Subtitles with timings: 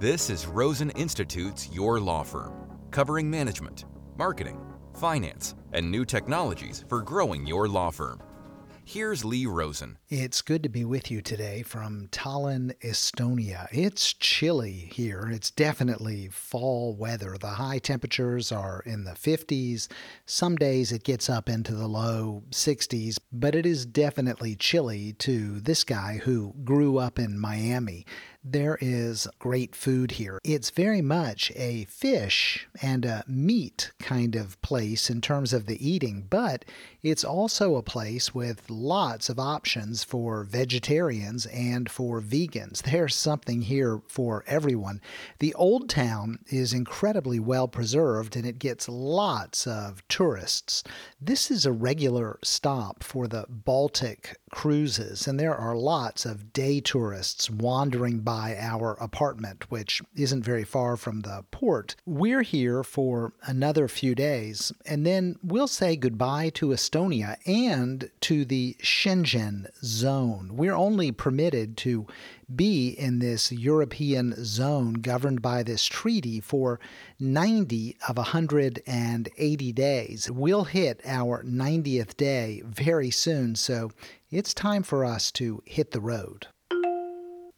[0.00, 2.54] This is Rosen Institute's Your Law Firm,
[2.90, 3.84] covering management,
[4.16, 4.58] marketing,
[4.94, 8.22] finance, and new technologies for growing your law firm.
[8.82, 9.98] Here's Lee Rosen.
[10.08, 13.68] It's good to be with you today from Tallinn, Estonia.
[13.70, 15.28] It's chilly here.
[15.30, 17.36] It's definitely fall weather.
[17.38, 19.86] The high temperatures are in the 50s.
[20.24, 25.60] Some days it gets up into the low 60s, but it is definitely chilly to
[25.60, 28.06] this guy who grew up in Miami
[28.42, 30.38] there is great food here.
[30.44, 35.86] It's very much a fish and a meat kind of place in terms of the
[35.86, 36.64] eating, but
[37.02, 42.82] it's also a place with lots of options for vegetarians and for vegans.
[42.82, 45.00] There's something here for everyone.
[45.38, 50.82] The old town is incredibly well preserved and it gets lots of tourists.
[51.20, 56.80] This is a regular stop for the Baltic cruises, and there are lots of day
[56.80, 61.96] tourists wandering by our apartment, which isn't very far from the port.
[62.06, 68.44] We're here for another few days, and then we'll say goodbye to Estonia and to
[68.44, 70.50] the Schengen zone.
[70.54, 72.06] We're only permitted to
[72.54, 76.80] be in this European zone governed by this treaty for
[77.18, 80.30] 90 of 180 days.
[80.30, 83.90] We'll hit our 90th day very soon, so
[84.30, 86.48] it's time for us to hit the road.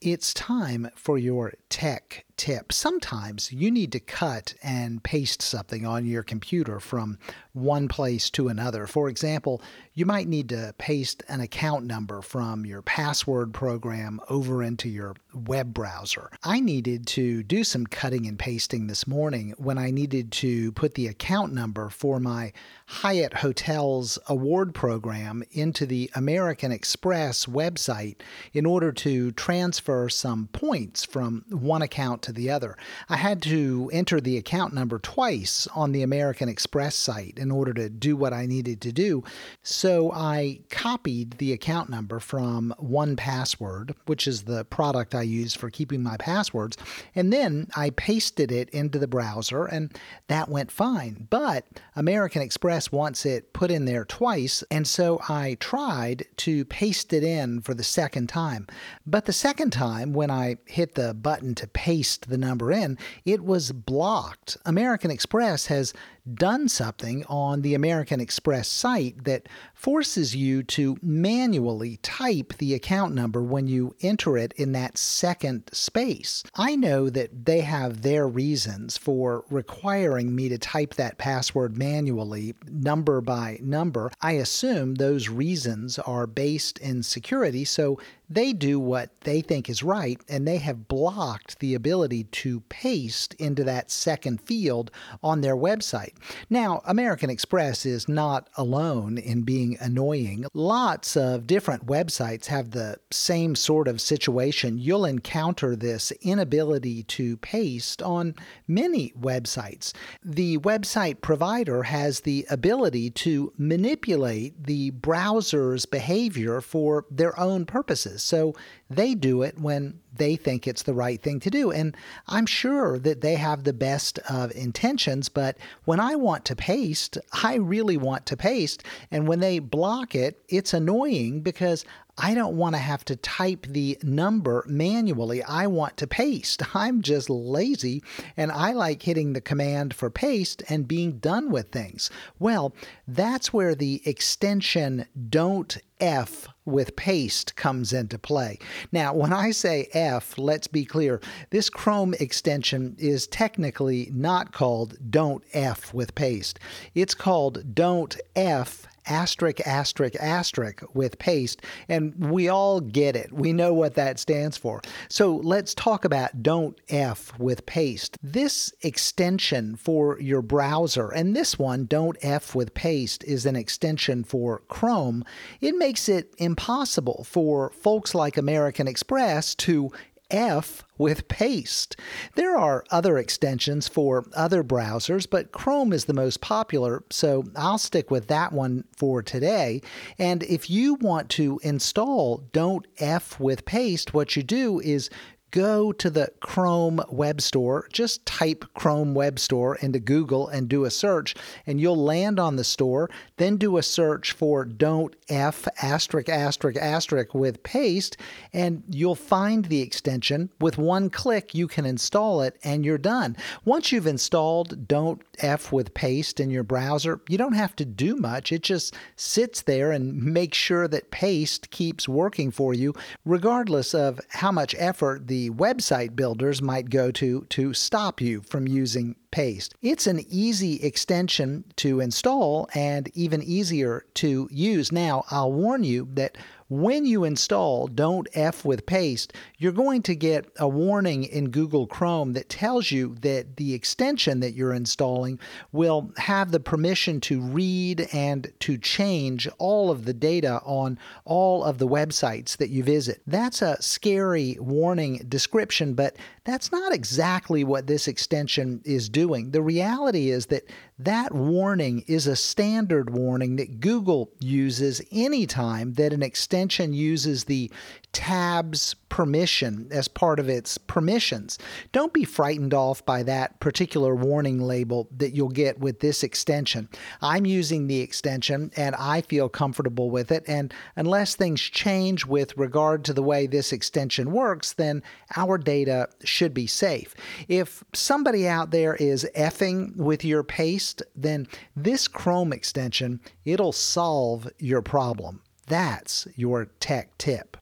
[0.04, 2.72] It's time for your tech tip.
[2.72, 7.16] Sometimes you need to cut and paste something on your computer from
[7.52, 8.88] one place to another.
[8.88, 9.62] For example,
[9.94, 15.14] you might need to paste an account number from your password program over into your
[15.32, 16.30] web browser.
[16.42, 20.94] I needed to do some cutting and pasting this morning when I needed to put
[20.94, 22.52] the account number for my
[22.86, 28.16] Hyatt Hotels award program into the American Express website
[28.52, 32.76] in order to transfer some points from one account to the other.
[33.08, 37.72] I had to enter the account number twice on the American Express site in order
[37.74, 39.22] to do what I needed to do.
[39.62, 45.70] So I copied the account number from 1Password, which is the product I use for
[45.70, 46.76] keeping my passwords,
[47.14, 49.96] and then I pasted it into the browser, and
[50.28, 51.26] that went fine.
[51.30, 51.66] But
[51.96, 57.22] American Express wants it put in there twice, and so I tried to paste it
[57.22, 58.66] in for the second time.
[59.06, 63.44] But the second time, when I hit the button to paste the number in, it
[63.44, 64.56] was blocked.
[64.64, 65.92] American Express has
[66.34, 73.14] done something on the American Express site that forces you to manually type the account
[73.14, 76.44] number when you enter it in that second space.
[76.54, 82.54] I know that they have their reasons for requiring me to type that password manually,
[82.68, 84.12] number by number.
[84.20, 87.98] I assume those reasons are based in security, so
[88.30, 93.34] they do what they think is right, and they have blocked the ability to paste
[93.34, 94.90] into that second field
[95.22, 96.11] on their website.
[96.50, 100.46] Now, American Express is not alone in being annoying.
[100.54, 104.78] Lots of different websites have the same sort of situation.
[104.78, 108.34] You'll encounter this inability to paste on
[108.68, 109.92] many websites.
[110.24, 118.22] The website provider has the ability to manipulate the browser's behavior for their own purposes.
[118.22, 118.54] So
[118.96, 121.70] they do it when they think it's the right thing to do.
[121.70, 121.96] And
[122.28, 127.18] I'm sure that they have the best of intentions, but when I want to paste,
[127.42, 128.84] I really want to paste.
[129.10, 131.84] And when they block it, it's annoying because
[132.18, 135.42] I don't want to have to type the number manually.
[135.42, 136.62] I want to paste.
[136.74, 138.02] I'm just lazy
[138.36, 142.10] and I like hitting the command for paste and being done with things.
[142.38, 142.74] Well,
[143.08, 148.58] that's where the extension don't F with paste comes into play.
[148.92, 154.96] Now, when I say F, let's be clear, this Chrome extension is technically not called
[155.10, 156.58] Don't F with paste.
[156.94, 163.32] It's called Don't F asterisk, asterisk, asterisk with paste, and we all get it.
[163.32, 164.80] We know what that stands for.
[165.08, 168.18] So let's talk about don't F with paste.
[168.22, 174.24] This extension for your browser, and this one, don't F with paste, is an extension
[174.24, 175.24] for Chrome.
[175.60, 179.90] It makes it impossible for folks like American Express to
[180.32, 181.96] F with paste.
[182.34, 187.78] There are other extensions for other browsers, but Chrome is the most popular, so I'll
[187.78, 189.82] stick with that one for today.
[190.18, 195.10] And if you want to install Don't F with Paste, what you do is
[195.52, 197.86] go to the Chrome Web Store.
[197.92, 202.56] Just type Chrome Web Store into Google and do a search, and you'll land on
[202.56, 203.08] the store.
[203.36, 208.16] Then do a search for Don't F asterisk asterisk asterisk with paste,
[208.52, 210.50] and you'll find the extension.
[210.60, 213.36] With one click, you can install it, and you're done.
[213.64, 218.16] Once you've installed Don't F with paste in your browser, you don't have to do
[218.16, 218.52] much.
[218.52, 222.94] It just sits there and makes sure that paste keeps working for you,
[223.26, 228.66] regardless of how much effort the website builders might go to to stop you from
[228.66, 229.74] using paste.
[229.82, 234.92] It's an easy extension to install and even easier to use.
[234.92, 236.38] Now, I'll warn you that
[236.72, 241.86] when you install Don't F with Paste, you're going to get a warning in Google
[241.86, 245.38] Chrome that tells you that the extension that you're installing
[245.70, 251.62] will have the permission to read and to change all of the data on all
[251.62, 253.20] of the websites that you visit.
[253.26, 259.52] That's a scary warning description, but that's not exactly what this extension is doing.
[259.52, 260.64] The reality is that
[260.98, 267.70] that warning is a standard warning that Google uses anytime that an extension uses the
[268.12, 271.58] tabs permission as part of its permissions.
[271.92, 276.88] Don't be frightened off by that particular warning label that you'll get with this extension.
[277.20, 280.44] I'm using the extension and I feel comfortable with it.
[280.46, 285.02] And unless things change with regard to the way this extension works, then
[285.36, 287.14] our data should be safe.
[287.48, 294.48] If somebody out there is effing with your paste, then this Chrome extension, it'll solve
[294.58, 295.42] your problem.
[295.66, 297.56] That's your tech tip.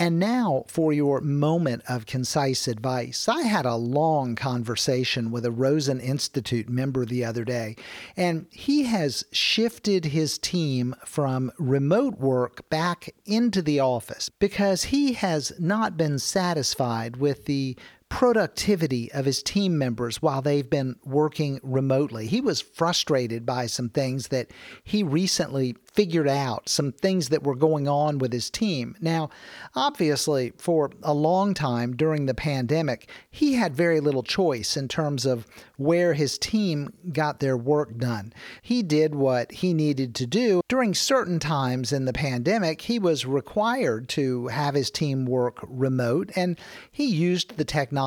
[0.00, 3.28] And now for your moment of concise advice.
[3.28, 7.76] I had a long conversation with a Rosen Institute member the other day,
[8.16, 15.12] and he has shifted his team from remote work back into the office because he
[15.12, 17.76] has not been satisfied with the
[18.10, 22.26] productivity of his team members while they've been working remotely.
[22.26, 24.50] He was frustrated by some things that
[24.82, 28.96] he recently figured out, some things that were going on with his team.
[29.00, 29.30] Now,
[29.74, 35.24] obviously, for a long time during the pandemic, he had very little choice in terms
[35.24, 35.46] of
[35.76, 38.32] where his team got their work done.
[38.60, 40.62] He did what he needed to do.
[40.68, 46.30] During certain times in the pandemic, he was required to have his team work remote,
[46.34, 46.58] and
[46.90, 47.99] he used the technology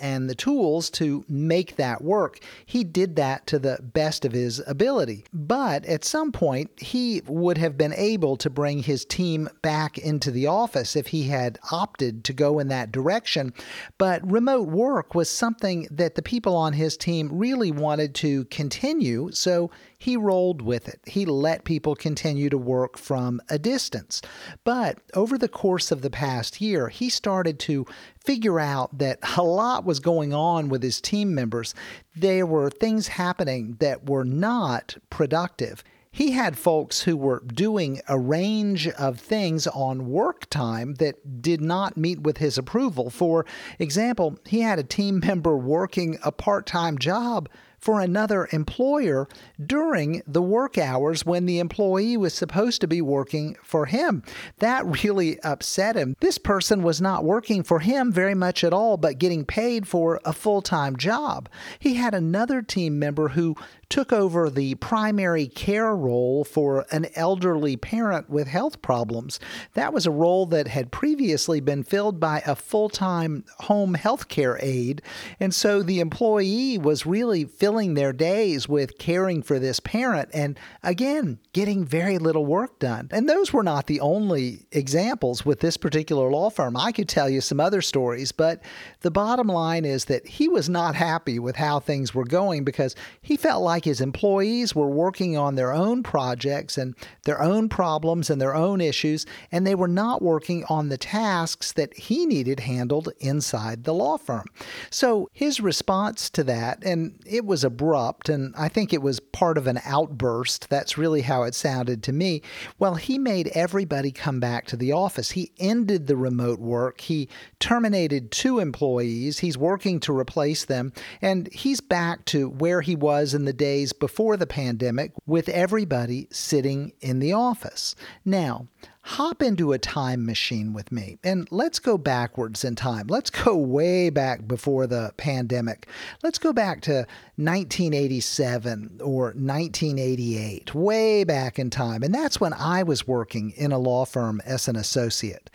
[0.00, 2.40] and the tools to make that work.
[2.66, 5.24] He did that to the best of his ability.
[5.32, 10.30] But at some point, he would have been able to bring his team back into
[10.30, 13.52] the office if he had opted to go in that direction.
[13.96, 19.30] But remote work was something that the people on his team really wanted to continue,
[19.32, 21.00] so he rolled with it.
[21.06, 24.22] He let people continue to work from a distance.
[24.62, 27.84] But over the course of the past year, he started to
[28.24, 31.74] figure out that a lot was going on with his team members.
[32.14, 38.18] There were things happening that were not productive he had folks who were doing a
[38.18, 43.10] range of things on work time that did not meet with his approval.
[43.10, 43.44] For
[43.78, 49.28] example, he had a team member working a part time job for another employer
[49.64, 54.22] during the work hours when the employee was supposed to be working for him.
[54.58, 56.16] That really upset him.
[56.20, 60.20] This person was not working for him very much at all, but getting paid for
[60.24, 61.48] a full time job.
[61.78, 63.56] He had another team member who
[63.88, 69.40] took over the primary care role for an elderly parent with health problems.
[69.74, 74.28] That was a role that had previously been filled by a full time home health
[74.28, 75.02] care aide.
[75.40, 80.58] And so the employee was really filling their days with caring for this parent and,
[80.82, 83.08] again, getting very little work done.
[83.10, 86.76] And those were not the only examples with this particular law firm.
[86.76, 88.62] I could tell you some other stories, but
[89.00, 92.94] the bottom line is that he was not happy with how things were going because
[93.22, 96.94] he felt like his employees were working on their own projects and
[97.24, 101.72] their own problems and their own issues, and they were not working on the tasks
[101.72, 104.46] that he needed handled inside the law firm.
[104.90, 109.58] So his response to that, and it was abrupt, and I think it was part
[109.58, 110.68] of an outburst.
[110.68, 112.42] That's really how it sounded to me.
[112.78, 115.32] Well, he made everybody come back to the office.
[115.32, 117.00] He ended the remote work.
[117.00, 117.28] He
[117.60, 119.38] terminated two employees.
[119.38, 123.92] He's working to replace them, and he's back to where he was in the days
[123.92, 127.94] before the pandemic with everybody sitting in the office.
[128.24, 128.66] Now,
[129.08, 133.06] hop into a time machine with me and let's go backwards in time.
[133.06, 135.88] Let's go way back before the pandemic.
[136.22, 142.02] Let's go back to 1987 or 1988, way back in time.
[142.02, 145.48] And that's when I was working in a law firm as an associate.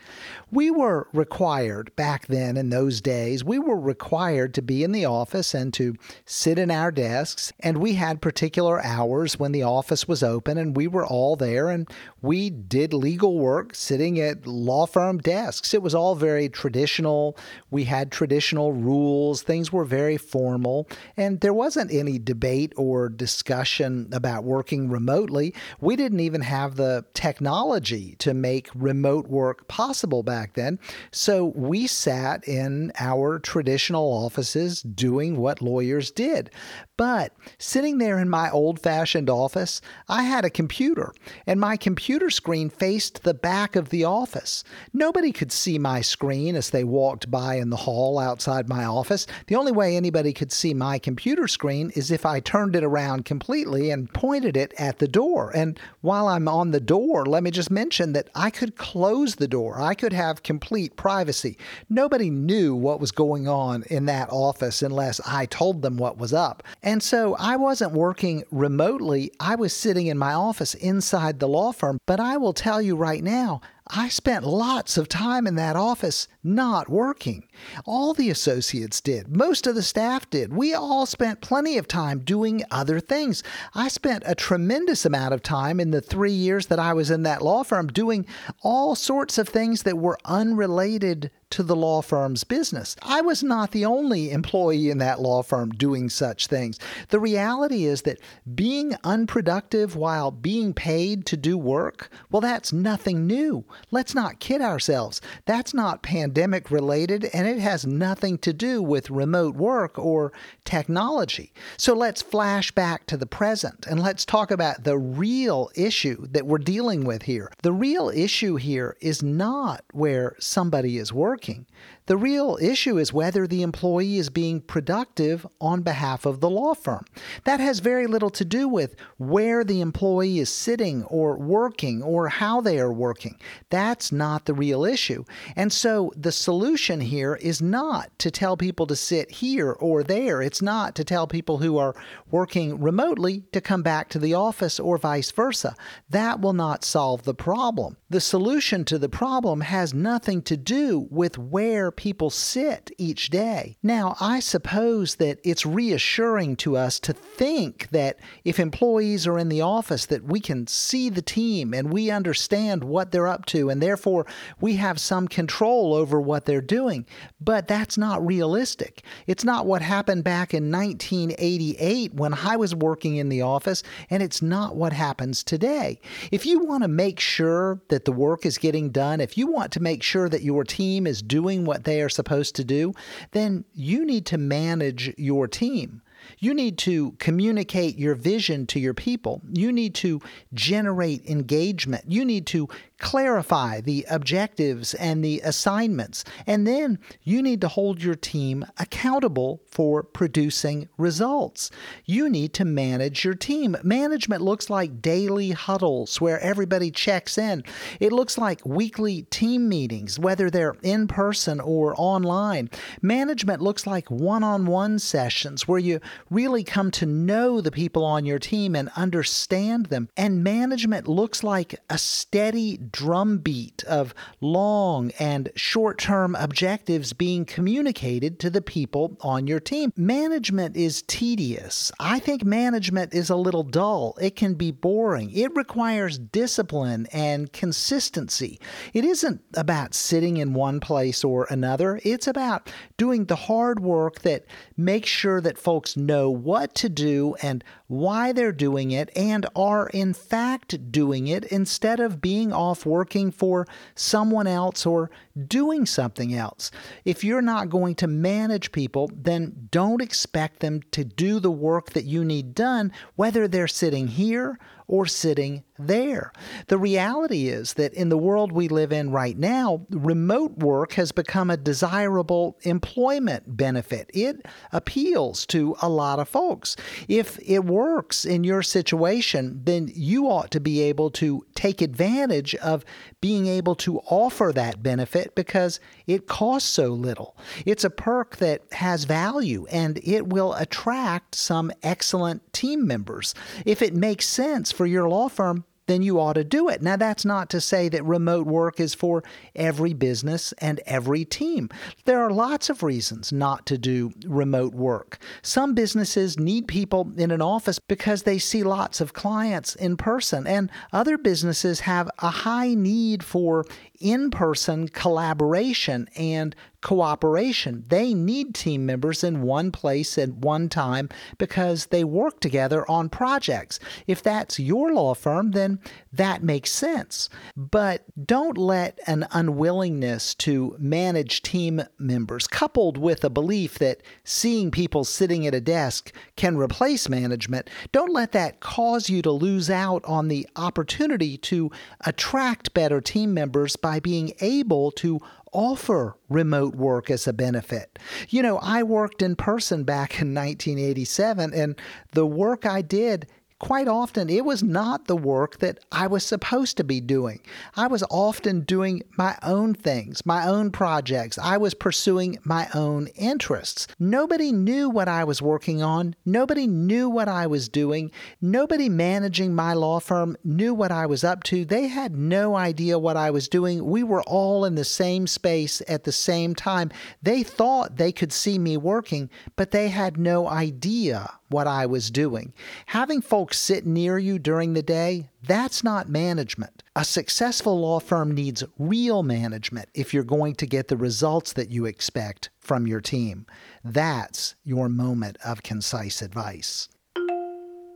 [0.50, 5.06] We were required back then in those days, we were required to be in the
[5.06, 5.94] office and to
[6.26, 7.54] sit in our desks.
[7.60, 11.70] And we had particular hours when the office was open and we were all there
[11.70, 11.88] and
[12.24, 13.43] we did legal
[13.74, 15.74] sitting at law firm desks.
[15.74, 17.38] It was all very traditional.
[17.72, 24.10] We had traditional rules, things were very formal, and there wasn't any debate or discussion
[24.12, 25.54] about working remotely.
[25.82, 30.80] We didn't even have the technology to make remote work possible back then.
[31.12, 36.50] So we sat in our traditional offices doing what lawyers did.
[36.96, 41.14] But sitting there in my old fashioned office, I had a computer,
[41.48, 44.64] and my computer screen faced the back of the office.
[44.94, 49.28] Nobody could see my screen as they walked by in the hall outside my office.
[49.48, 53.26] The only way anybody could see my computer screen is if I turned it around
[53.26, 55.52] completely and pointed it at the door.
[55.56, 59.48] And while I'm on the door, let me just mention that I could close the
[59.48, 61.58] door, I could have complete privacy.
[61.90, 66.34] Nobody knew what was going on in that office unless I told them what was
[66.34, 66.64] up.
[66.82, 69.32] And so I wasn't working remotely.
[69.40, 71.98] I was sitting in my office inside the law firm.
[72.06, 76.30] But I will tell you right now, I spent lots of time in that office
[76.42, 77.50] not working.
[77.86, 79.36] All the associates did.
[79.36, 80.54] Most of the staff did.
[80.54, 83.44] We all spent plenty of time doing other things.
[83.76, 87.24] I spent a tremendous amount of time in the three years that I was in
[87.24, 88.26] that law firm doing
[88.62, 92.96] all sorts of things that were unrelated to the law firm's business.
[93.04, 96.80] I was not the only employee in that law firm doing such things.
[97.10, 98.18] The reality is that
[98.56, 103.66] being unproductive while being paid to do work, well, that's nothing new.
[103.92, 105.22] Let's not kid ourselves.
[105.46, 110.34] That's not pandemic related, and it has nothing to do with remote work or
[110.66, 111.54] technology.
[111.78, 116.48] So let's flash back to the present and let's talk about the real issue that
[116.48, 117.52] we're dealing with here.
[117.62, 121.66] The real issue here is not where somebody is working working.
[122.06, 126.74] The real issue is whether the employee is being productive on behalf of the law
[126.74, 127.06] firm.
[127.46, 132.28] That has very little to do with where the employee is sitting or working or
[132.28, 133.40] how they are working.
[133.70, 135.24] That's not the real issue.
[135.56, 140.42] And so the solution here is not to tell people to sit here or there.
[140.42, 141.96] It's not to tell people who are
[142.30, 145.74] working remotely to come back to the office or vice versa.
[146.10, 147.96] That will not solve the problem.
[148.10, 153.78] The solution to the problem has nothing to do with where people sit each day.
[153.84, 159.50] Now, I suppose that it's reassuring to us to think that if employees are in
[159.50, 163.70] the office that we can see the team and we understand what they're up to
[163.70, 164.26] and therefore
[164.60, 167.06] we have some control over what they're doing.
[167.40, 169.04] But that's not realistic.
[169.28, 174.24] It's not what happened back in 1988 when I was working in the office and
[174.24, 176.00] it's not what happens today.
[176.32, 179.72] If you want to make sure that the work is getting done, if you want
[179.74, 182.94] to make sure that your team is doing what they are supposed to do,
[183.32, 186.02] then you need to manage your team.
[186.40, 189.42] You need to communicate your vision to your people.
[189.52, 190.22] You need to
[190.54, 192.06] generate engagement.
[192.08, 192.68] You need to
[193.04, 196.24] clarify the objectives and the assignments.
[196.48, 201.70] And then you need to hold your team accountable for producing results.
[202.06, 203.76] You need to manage your team.
[203.84, 207.64] Management looks like daily huddles where everybody checks in.
[208.00, 212.70] It looks like weekly team meetings, whether they're in person or online.
[213.02, 218.04] Management looks like one on one sessions where you really come to know the people
[218.04, 220.10] on your team and understand them.
[220.16, 228.40] And management looks like a steady drumbeat of long and short term objectives being communicated
[228.40, 229.92] to the people on your team.
[229.96, 231.92] Management is tedious.
[232.00, 234.18] I think management is a little dull.
[234.22, 235.32] It can be boring.
[235.32, 238.60] It requires discipline and consistency.
[238.94, 244.22] It isn't about sitting in one place or another, it's about doing the hard work
[244.22, 244.46] that
[244.78, 249.88] makes sure that folks know what to do and why they're doing it and are
[249.90, 255.12] in fact doing it instead of being off working for someone else or
[255.48, 256.72] doing something else.
[257.06, 261.92] If you're not going to manage people, then don't expect them to do the work
[261.92, 266.32] that you need done, whether they're sitting here or sitting there.
[266.68, 271.12] The reality is that in the world we live in right now, remote work has
[271.12, 274.10] become a desirable employment benefit.
[274.14, 276.76] It appeals to a lot of folks.
[277.08, 282.56] If it works in your situation, then you ought to be able to take advantage
[282.56, 282.86] of
[283.22, 287.38] being able to offer that benefit because it costs so little.
[287.66, 293.34] It's a perk that has value and it will attract some excellent team members.
[293.66, 296.82] If it makes sense for your law firm, then you ought to do it.
[296.82, 299.22] Now, that's not to say that remote work is for
[299.54, 301.70] every business and every team.
[302.06, 305.18] There are lots of reasons not to do remote work.
[305.42, 310.48] Some businesses need people in an office because they see lots of clients in person,
[310.48, 313.66] and other businesses have a high need for
[314.04, 317.86] in person collaboration and cooperation.
[317.88, 323.10] They need team members in one place at one time because they work together on
[323.10, 323.80] projects.
[324.06, 325.80] If that's your law firm, then
[326.12, 327.30] that makes sense.
[327.56, 334.70] But don't let an unwillingness to manage team members, coupled with a belief that seeing
[334.70, 339.70] people sitting at a desk can replace management, don't let that cause you to lose
[339.70, 345.20] out on the opportunity to attract better team members by being able to
[345.52, 348.00] offer remote work as a benefit.
[348.30, 351.76] You know, I worked in person back in 1987, and
[352.14, 353.28] the work I did
[353.64, 357.40] quite often it was not the work that I was supposed to be doing.
[357.78, 361.40] I was often doing my own things, my own projects.
[361.42, 363.88] I was pursuing my own interests.
[363.98, 366.14] Nobody knew what I was working on.
[366.26, 368.12] Nobody knew what I was doing.
[368.42, 371.64] Nobody managing my law firm knew what I was up to.
[371.64, 373.86] They had no idea what I was doing.
[373.86, 376.92] We were all in the same space at the same time.
[377.22, 382.12] They thought they could see me working, but they had no idea what I was
[382.12, 382.54] doing.
[382.88, 386.84] Having folks sit near you during the day, that's not management.
[386.96, 391.70] A successful law firm needs real management if you're going to get the results that
[391.70, 393.46] you expect from your team.
[393.84, 396.90] That's your moment of concise advice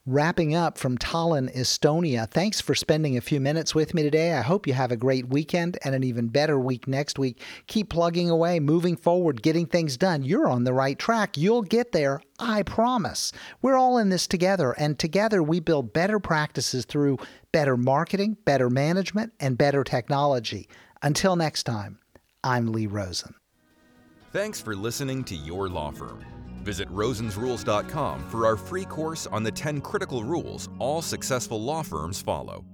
[0.07, 2.31] wrapping up from Tallinn, Estonia.
[2.31, 4.33] Thanks for spending a few minutes with me today.
[4.33, 7.43] I hope you have a great weekend and an even better week next week.
[7.67, 10.23] Keep plugging away, moving forward, getting things done.
[10.23, 11.37] You're on the right track.
[11.37, 12.21] You'll get there.
[12.39, 13.33] I promise.
[13.61, 17.17] We're all in this together, and together we build better practices through
[17.51, 20.69] better marketing, better management, and better technology.
[21.01, 21.99] Until next time,
[22.43, 23.35] I'm Lee Rosen.
[24.31, 26.23] Thanks for listening to Your Law Firm.
[26.67, 32.21] Visit rosensrules.com for our free course on the 10 critical rules all successful law firms
[32.21, 32.65] follow.